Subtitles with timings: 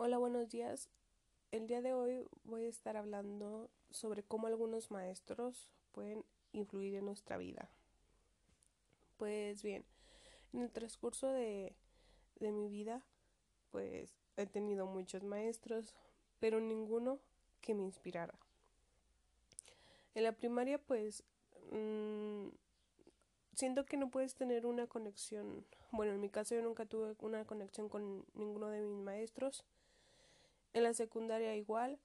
[0.00, 0.88] Hola, buenos días.
[1.50, 7.04] El día de hoy voy a estar hablando sobre cómo algunos maestros pueden influir en
[7.04, 7.68] nuestra vida.
[9.16, 9.84] Pues bien,
[10.52, 11.74] en el transcurso de,
[12.38, 13.02] de mi vida,
[13.72, 15.96] pues he tenido muchos maestros,
[16.38, 17.18] pero ninguno
[17.60, 18.38] que me inspirara.
[20.14, 21.24] En la primaria, pues,
[21.72, 22.50] mmm,
[23.52, 25.66] siento que no puedes tener una conexión.
[25.90, 29.64] Bueno, en mi caso yo nunca tuve una conexión con ninguno de mis maestros
[30.78, 31.98] en la secundaria igual,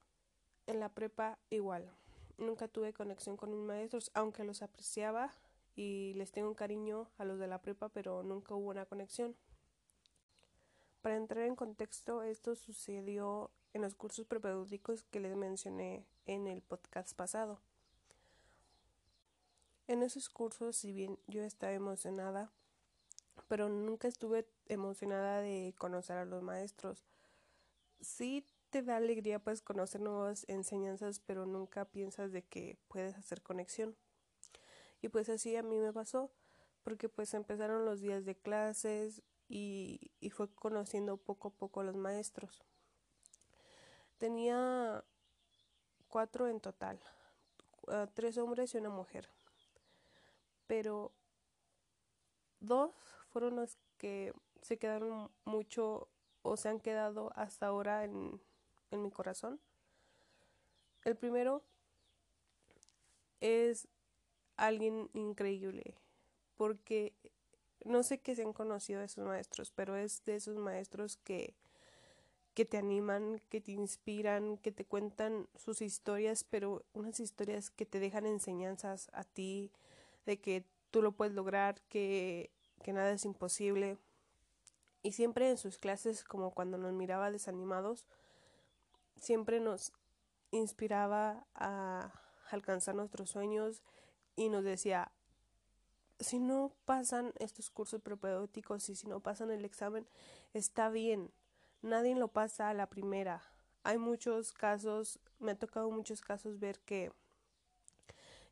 [0.66, 1.90] en la prepa igual.
[2.36, 5.32] Nunca tuve conexión con mis maestros, aunque los apreciaba
[5.76, 9.36] y les tengo un cariño a los de la prepa, pero nunca hubo una conexión.
[11.02, 16.62] Para entrar en contexto, esto sucedió en los cursos prepedúdicos que les mencioné en el
[16.62, 17.60] podcast pasado.
[19.86, 22.50] En esos cursos, si bien yo estaba emocionada,
[23.48, 27.04] pero nunca estuve emocionada de conocer a los maestros.
[28.00, 33.40] Sí te da alegría pues conocer nuevas enseñanzas, pero nunca piensas de que puedes hacer
[33.40, 33.94] conexión.
[35.00, 36.32] Y pues así a mí me pasó,
[36.82, 41.94] porque pues empezaron los días de clases y, y fue conociendo poco a poco los
[41.94, 42.64] maestros.
[44.18, 45.04] Tenía
[46.08, 46.98] cuatro en total,
[48.14, 49.28] tres hombres y una mujer.
[50.66, 51.12] Pero
[52.58, 52.92] dos
[53.28, 56.08] fueron los que se quedaron mucho
[56.42, 58.40] o se han quedado hasta ahora en,
[58.94, 59.60] en mi corazón.
[61.04, 61.62] El primero
[63.40, 63.88] es
[64.56, 65.94] alguien increíble,
[66.56, 67.12] porque
[67.84, 71.54] no sé qué se han conocido de esos maestros, pero es de esos maestros que,
[72.54, 77.84] que te animan, que te inspiran, que te cuentan sus historias, pero unas historias que
[77.84, 79.70] te dejan enseñanzas a ti,
[80.24, 82.50] de que tú lo puedes lograr, que,
[82.82, 83.98] que nada es imposible.
[85.02, 88.06] Y siempre en sus clases, como cuando nos miraba desanimados,
[89.24, 89.92] siempre nos
[90.50, 92.12] inspiraba a
[92.50, 93.82] alcanzar nuestros sueños
[94.36, 95.10] y nos decía,
[96.20, 100.06] si no pasan estos cursos propedéuticos y si no pasan el examen,
[100.52, 101.32] está bien,
[101.82, 103.42] nadie lo pasa a la primera.
[103.82, 107.10] Hay muchos casos, me ha tocado muchos casos ver que,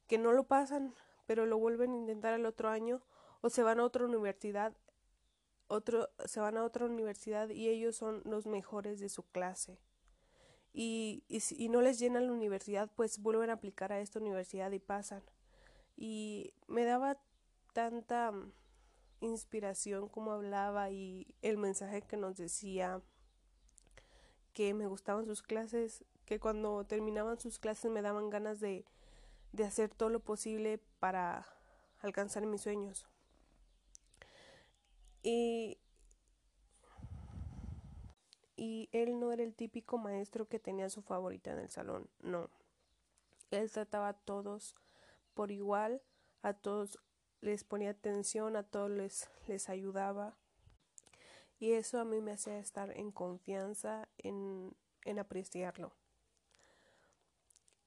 [0.09, 0.95] que no lo pasan,
[1.27, 3.03] pero lo vuelven a intentar el otro año
[3.41, 4.75] o se van a otra universidad,
[5.69, 9.79] otro, se van a otra universidad y ellos son los mejores de su clase
[10.73, 14.79] y, y, no les llena la universidad, pues vuelven a aplicar a esta universidad y
[14.79, 15.23] pasan.
[15.97, 17.19] Y me daba
[17.75, 18.53] tanta mm,
[19.21, 23.03] inspiración como hablaba y el mensaje que nos decía
[24.55, 28.87] que me gustaban sus clases, que cuando terminaban sus clases me daban ganas de,
[29.53, 31.47] de hacer todo lo posible para
[32.01, 33.07] alcanzar mis sueños.
[35.23, 35.79] Y
[38.63, 42.49] y él no era el típico maestro que tenía su favorita en el salón, no.
[43.51, 44.77] Él trataba a todos
[45.35, 46.01] por igual,
[46.43, 47.01] a todos
[47.41, 50.37] les ponía atención, a todos les, les ayudaba.
[51.59, 55.93] Y eso a mí me hacía estar en confianza, en, en apreciarlo.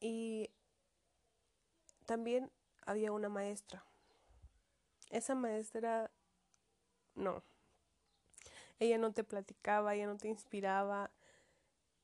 [0.01, 0.49] Y
[2.05, 2.51] también
[2.85, 3.85] había una maestra.
[5.09, 6.11] Esa maestra,
[7.13, 7.43] no,
[8.79, 11.11] ella no te platicaba, ella no te inspiraba,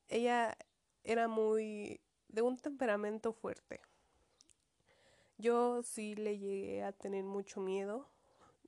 [0.07, 0.57] ella
[1.03, 3.81] era muy de un temperamento fuerte.
[5.37, 8.07] Yo sí le llegué a tener mucho miedo,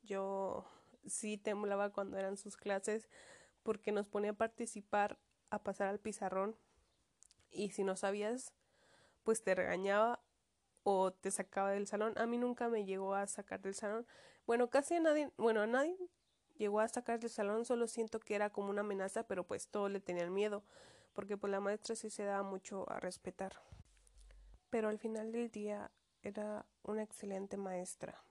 [0.03, 0.65] yo
[1.05, 3.07] sí temblaba cuando eran sus clases
[3.61, 6.55] porque nos ponía a participar, a pasar al pizarrón
[7.51, 8.53] y si no sabías,
[9.23, 10.21] pues te regañaba
[10.83, 12.13] o te sacaba del salón.
[12.17, 14.05] A mí nunca me llegó a sacar del salón.
[14.45, 15.95] Bueno, casi a nadie, bueno, a nadie
[16.57, 19.91] llegó a sacar del salón, solo siento que era como una amenaza, pero pues todos
[19.91, 20.63] le tenían miedo,
[21.13, 23.53] porque pues la maestra sí se daba mucho a respetar.
[24.69, 25.91] Pero al final del día
[26.23, 28.23] era una excelente maestra.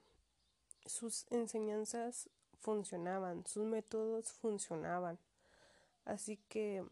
[0.85, 2.29] Sus enseñanzas
[2.59, 5.19] funcionaban, sus métodos funcionaban.
[6.05, 6.83] Así que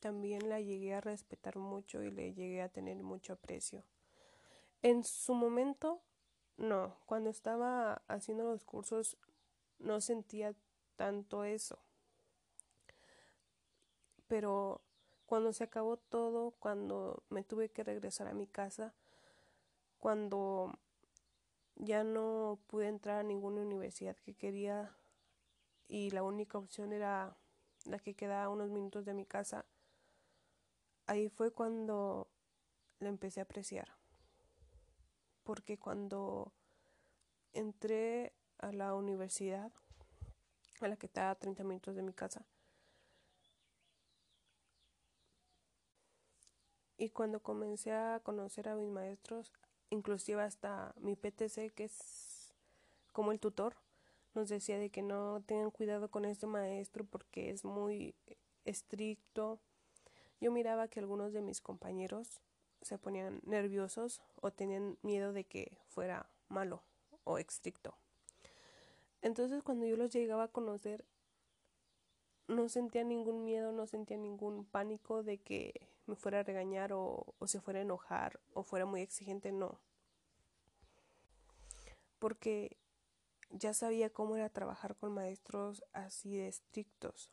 [0.00, 3.84] también la llegué a respetar mucho y le llegué a tener mucho aprecio.
[4.82, 6.02] En su momento,
[6.58, 9.16] no, cuando estaba haciendo los cursos
[9.78, 10.54] no sentía
[10.96, 11.78] tanto eso.
[14.28, 14.80] Pero
[15.26, 18.94] cuando se acabó todo, cuando me tuve que regresar a mi casa,
[19.98, 20.72] cuando
[21.76, 24.96] ya no pude entrar a ninguna universidad que quería
[25.88, 27.36] y la única opción era
[27.84, 29.66] la que quedaba unos minutos de mi casa,
[31.06, 32.28] ahí fue cuando
[33.00, 33.88] la empecé a apreciar.
[35.42, 36.52] Porque cuando
[37.52, 39.70] entré a la universidad,
[40.80, 42.44] a la que está a 30 minutos de mi casa,
[46.96, 49.52] Y cuando comencé a conocer a mis maestros,
[49.90, 52.54] inclusive hasta mi PTC, que es
[53.12, 53.76] como el tutor,
[54.34, 58.14] nos decía de que no tengan cuidado con este maestro porque es muy
[58.64, 59.58] estricto.
[60.40, 62.40] Yo miraba que algunos de mis compañeros
[62.80, 66.82] se ponían nerviosos o tenían miedo de que fuera malo
[67.24, 67.96] o estricto.
[69.24, 71.06] Entonces cuando yo los llegaba a conocer,
[72.46, 77.34] no sentía ningún miedo, no sentía ningún pánico de que me fuera a regañar o,
[77.46, 79.80] se fuera a enojar o fuera muy exigente, no.
[82.18, 82.76] Porque
[83.48, 87.30] ya sabía cómo era trabajar con maestros así de estrictos.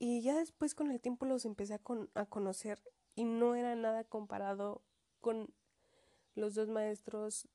[0.00, 1.78] Y ya después con el tiempo los empecé
[2.14, 2.82] a conocer
[3.14, 4.82] y no era nada comparado
[5.20, 5.54] con
[6.34, 7.48] los dos maestros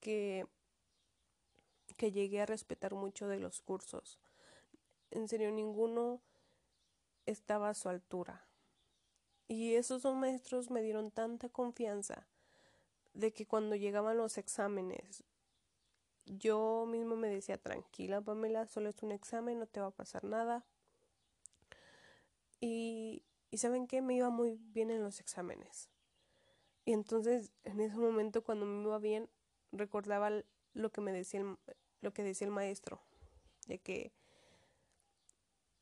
[0.00, 0.46] que,
[1.96, 4.18] que llegué a respetar mucho de los cursos.
[5.10, 6.20] En serio, ninguno
[7.26, 8.46] estaba a su altura.
[9.46, 12.26] Y esos dos maestros me dieron tanta confianza
[13.12, 15.22] de que cuando llegaban los exámenes,
[16.26, 20.24] yo mismo me decía, tranquila Pamela, solo es un examen, no te va a pasar
[20.24, 20.64] nada.
[22.60, 25.90] Y, y saben qué, me iba muy bien en los exámenes.
[26.86, 29.28] Y entonces, en ese momento, cuando me iba bien,
[29.72, 30.30] recordaba
[30.74, 31.56] lo que me decía el,
[32.00, 33.00] lo que decía el maestro,
[33.66, 34.12] de que,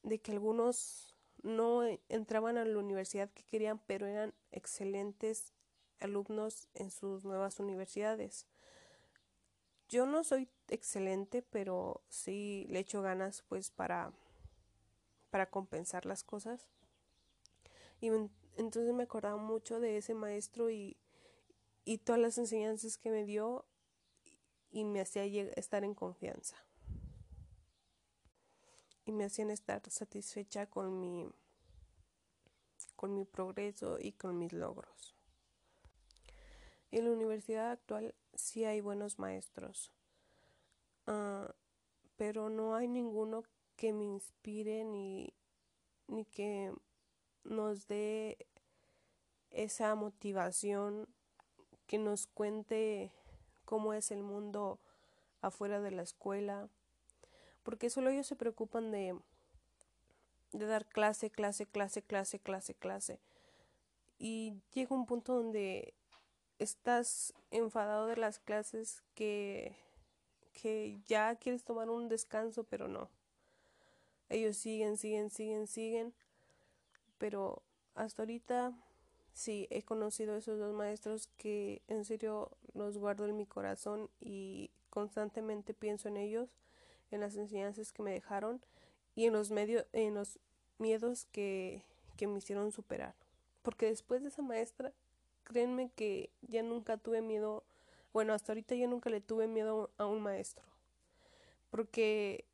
[0.02, 5.52] de que algunos no entraban a la universidad que querían, pero eran excelentes
[5.98, 8.46] alumnos en sus nuevas universidades.
[9.88, 14.12] Yo no soy excelente, pero sí le echo ganas pues para
[15.32, 16.68] para compensar las cosas.
[18.02, 18.08] Y
[18.56, 20.98] entonces me acordaba mucho de ese maestro y,
[21.86, 23.64] y todas las enseñanzas que me dio
[24.72, 25.24] y me hacía
[25.54, 26.56] estar en confianza.
[29.04, 31.30] Y me hacían estar satisfecha con mi
[32.96, 35.16] con mi progreso y con mis logros.
[36.92, 39.92] En la universidad actual sí hay buenos maestros,
[41.06, 41.50] uh,
[42.16, 43.42] pero no hay ninguno
[43.76, 45.32] que me inspire ni,
[46.06, 46.72] ni que
[47.42, 48.46] nos dé
[49.50, 51.08] esa motivación
[51.86, 53.10] que nos cuente
[53.72, 54.78] cómo es el mundo
[55.40, 56.68] afuera de la escuela,
[57.62, 59.18] porque solo ellos se preocupan de,
[60.52, 63.18] de dar clase, clase, clase, clase, clase, clase.
[64.18, 65.94] Y llega un punto donde
[66.58, 69.74] estás enfadado de las clases que,
[70.52, 73.08] que ya quieres tomar un descanso, pero no.
[74.28, 76.12] Ellos siguen, siguen, siguen, siguen.
[77.16, 77.62] Pero
[77.94, 78.74] hasta ahorita
[79.32, 84.70] sí he conocido esos dos maestros que en serio los guardo en mi corazón y
[84.90, 86.50] constantemente pienso en ellos,
[87.10, 88.60] en las enseñanzas que me dejaron
[89.14, 90.38] y en los medios, en los
[90.78, 91.82] miedos que,
[92.16, 93.14] que me hicieron superar.
[93.62, 94.92] Porque después de esa maestra
[95.44, 97.64] créanme que ya nunca tuve miedo,
[98.12, 100.64] bueno, hasta ahorita ya nunca le tuve miedo a un maestro,
[101.70, 102.44] porque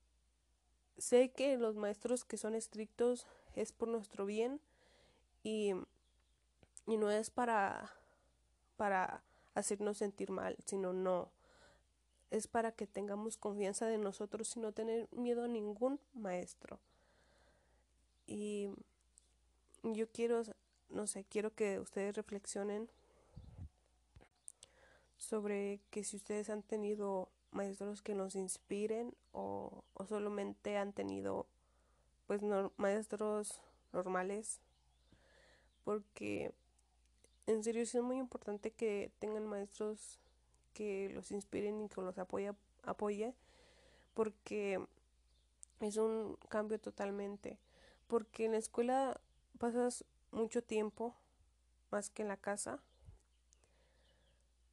[0.96, 4.60] sé que los maestros que son estrictos es por nuestro bien
[5.42, 5.74] y,
[6.88, 7.92] y no es para,
[8.76, 9.22] para
[9.54, 11.30] hacernos sentir mal, sino no.
[12.30, 16.80] Es para que tengamos confianza de nosotros y no tener miedo a ningún maestro.
[18.26, 18.70] Y
[19.82, 20.42] yo quiero
[20.90, 22.88] no sé, quiero que ustedes reflexionen
[25.18, 31.46] sobre que si ustedes han tenido maestros que nos inspiren o, o solamente han tenido
[32.26, 32.42] pues
[32.76, 33.60] maestros
[33.92, 34.60] normales
[35.84, 36.52] porque
[37.48, 40.18] en serio es muy importante que tengan maestros
[40.74, 42.52] que los inspiren y que los apoye,
[42.84, 43.34] apoye
[44.12, 44.78] porque
[45.80, 47.58] es un cambio totalmente.
[48.06, 49.18] Porque en la escuela
[49.58, 51.14] pasas mucho tiempo
[51.90, 52.80] más que en la casa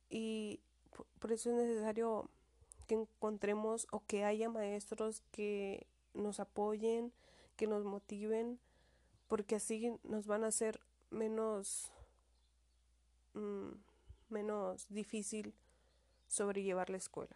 [0.10, 0.60] y
[1.20, 2.29] por eso es necesario
[2.88, 7.13] que encontremos o que haya maestros que nos apoyen,
[7.55, 8.60] que nos motiven,
[9.29, 11.91] porque así nos van a hacer menos
[13.35, 13.69] mm,
[14.29, 15.53] menos difícil
[16.27, 17.35] sobrellevar la escuela.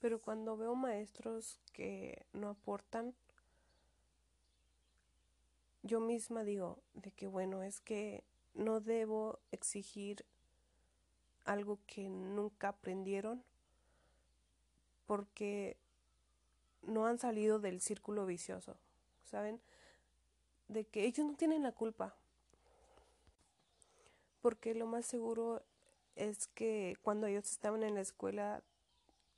[0.00, 3.14] Pero cuando veo maestros que no aportan,
[5.82, 8.24] yo misma digo de que bueno, es que
[8.54, 10.24] no debo exigir
[11.44, 13.44] algo que nunca aprendieron
[15.06, 15.76] porque
[16.82, 18.76] no han salido del círculo vicioso,
[19.24, 19.60] ¿saben?
[20.68, 22.14] De que ellos no tienen la culpa.
[24.44, 25.62] Porque lo más seguro
[26.16, 28.62] es que cuando ellos estaban en la escuela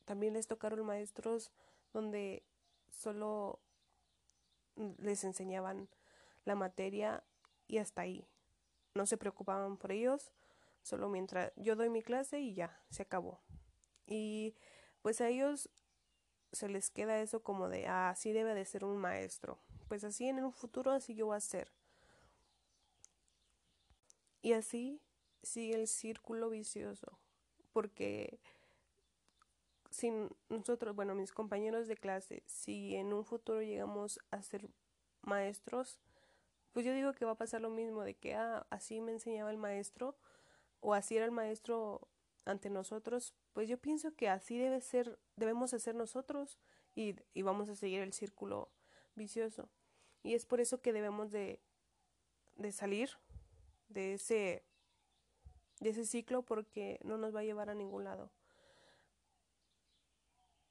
[0.04, 1.52] también les tocaron maestros
[1.92, 2.42] donde
[2.90, 3.60] solo
[4.98, 5.88] les enseñaban
[6.44, 7.22] la materia
[7.68, 8.26] y hasta ahí.
[8.96, 10.32] No se preocupaban por ellos,
[10.82, 13.38] solo mientras yo doy mi clase y ya, se acabó.
[14.08, 14.56] Y
[15.02, 15.70] pues a ellos
[16.50, 19.60] se les queda eso como de, ah, así debe de ser un maestro.
[19.86, 21.70] Pues así en un futuro así yo voy a ser.
[24.42, 25.00] Y así
[25.42, 27.18] sigue el círculo vicioso,
[27.72, 28.40] porque
[29.90, 30.12] si
[30.48, 34.68] nosotros, bueno, mis compañeros de clase, si en un futuro llegamos a ser
[35.22, 35.98] maestros,
[36.72, 39.50] pues yo digo que va a pasar lo mismo, de que ah, así me enseñaba
[39.50, 40.16] el maestro,
[40.80, 42.08] o así era el maestro
[42.44, 46.58] ante nosotros, pues yo pienso que así debe ser, debemos hacer nosotros
[46.94, 48.70] y, y vamos a seguir el círculo
[49.14, 49.68] vicioso.
[50.22, 51.60] Y es por eso que debemos de,
[52.56, 53.10] de salir
[53.88, 54.64] de ese,
[55.80, 58.30] de ese ciclo porque no nos va a llevar a ningún lado.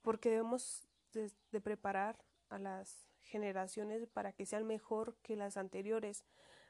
[0.02, 6.24] Porque debemos de, preparar a las generaciones para que sean mejor que las anteriores.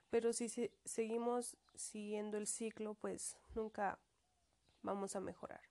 [0.09, 3.99] Pero si se, seguimos siguiendo el ciclo, pues nunca
[4.81, 5.61] vamos a mejorar.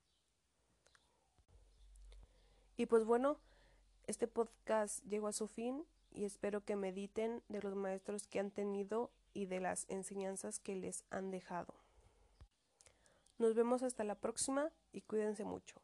[2.77, 3.39] Y pues bueno,
[4.07, 8.51] este podcast llegó a su fin y espero que mediten de los maestros que han
[8.51, 11.75] tenido y de las enseñanzas que les han dejado.
[13.37, 15.83] Nos vemos hasta la próxima y cuídense mucho.